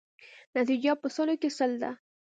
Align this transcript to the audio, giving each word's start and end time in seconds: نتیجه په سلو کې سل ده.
نتیجه 0.57 0.91
په 1.01 1.07
سلو 1.15 1.35
کې 1.41 1.49
سل 1.57 1.71
ده. 1.81 1.91